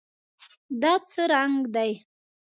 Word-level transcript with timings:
دا 0.81 0.93
څه 1.11 1.21
رنګ 1.33 1.57
دی؟ 1.75 1.91